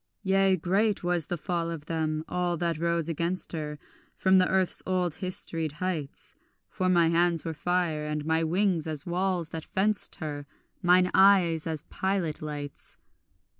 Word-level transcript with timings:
Yea, 0.23 0.57
great 0.57 1.03
was 1.03 1.27
the 1.27 1.37
fall 1.37 1.69
of 1.69 1.85
them, 1.85 2.25
all 2.27 2.57
that 2.57 2.79
rose 2.79 3.07
against 3.07 3.51
her, 3.51 3.77
From 4.17 4.39
the 4.39 4.49
earth's 4.49 4.81
old 4.87 5.13
historied 5.13 5.73
heights; 5.73 6.33
For 6.71 6.89
my 6.89 7.09
hands 7.09 7.45
were 7.45 7.53
fire, 7.53 8.07
and 8.07 8.25
my 8.25 8.43
wings 8.43 8.87
as 8.87 9.05
walls 9.05 9.49
that 9.49 9.63
fenced 9.63 10.15
her, 10.15 10.47
Mine 10.81 11.11
eyes 11.13 11.67
as 11.67 11.83
pilot 11.83 12.41
lights. 12.41 12.97